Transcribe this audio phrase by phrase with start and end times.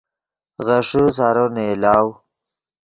[0.65, 2.09] غیݰے سارو نئیلاؤ